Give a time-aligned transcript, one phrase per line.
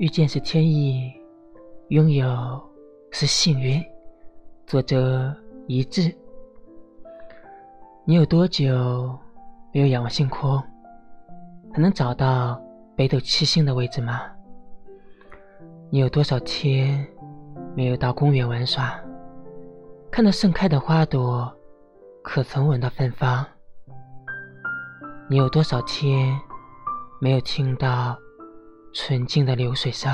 [0.00, 1.12] 遇见是天意，
[1.88, 2.26] 拥有
[3.10, 3.84] 是幸运。
[4.66, 5.30] 作者
[5.66, 6.10] 一致。
[8.06, 9.14] 你有多久
[9.74, 10.58] 没有仰望星空？
[11.70, 12.58] 还能找到
[12.96, 14.22] 北斗七星的位置吗？
[15.90, 17.06] 你有多少天
[17.76, 18.98] 没有到公园玩耍，
[20.10, 21.54] 看到盛开的花朵，
[22.22, 23.44] 可曾闻到芬芳？
[25.28, 26.34] 你有多少天
[27.20, 28.18] 没有听到？
[28.92, 30.12] 纯净的流水声，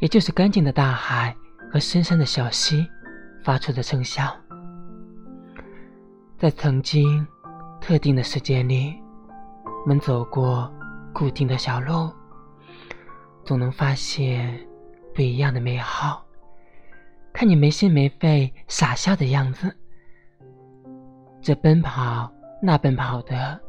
[0.00, 1.36] 也就是干净的大海
[1.70, 2.86] 和深深的小溪
[3.42, 4.32] 发出的声响。
[6.38, 7.26] 在曾经
[7.80, 8.94] 特定的时间里，
[9.82, 10.72] 我们走过
[11.12, 12.10] 固定的小路，
[13.44, 14.58] 总能发现
[15.14, 16.24] 不一样的美好。
[17.32, 19.74] 看你没心没肺傻笑的样子，
[21.42, 22.30] 这奔跑
[22.62, 23.60] 那奔跑的，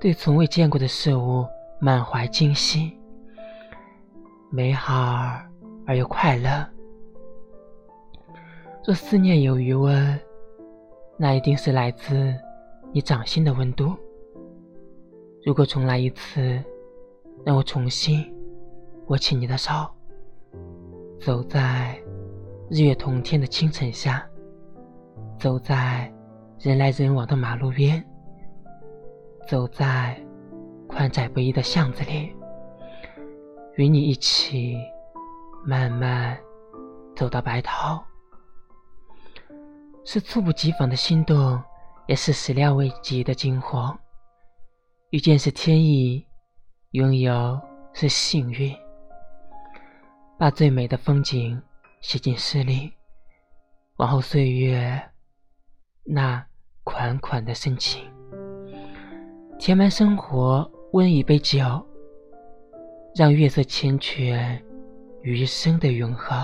[0.00, 1.46] 对从未见过的事物。
[1.78, 2.98] 满怀惊喜，
[4.50, 4.94] 美好
[5.86, 6.66] 而又快乐。
[8.84, 10.18] 若思念有余温，
[11.18, 12.34] 那一定是来自
[12.92, 13.94] 你掌心的温度。
[15.44, 16.62] 如果重来一次，
[17.44, 18.24] 让我重新
[19.08, 19.72] 握起你的手，
[21.20, 21.96] 走在
[22.70, 24.26] 日月同天的清晨下，
[25.38, 26.10] 走在
[26.58, 28.02] 人来人往的马路边，
[29.46, 30.20] 走在。
[30.96, 32.34] 宽窄不一的巷子里，
[33.74, 34.78] 与你一起
[35.62, 36.34] 慢慢
[37.14, 38.02] 走到白头，
[40.06, 41.62] 是猝不及防的心动，
[42.06, 43.94] 也是始料未及的惊慌。
[45.10, 46.26] 遇见是天意，
[46.92, 47.60] 拥有
[47.92, 48.74] 是幸运。
[50.38, 51.62] 把最美的风景
[52.00, 52.90] 写进诗里，
[53.96, 54.98] 往后岁月
[56.04, 56.42] 那
[56.84, 58.02] 款款的深情，
[59.58, 60.66] 填满生活。
[60.92, 61.84] 温一杯酒，
[63.14, 64.58] 让月色缱绻
[65.22, 66.38] 余生的永恒。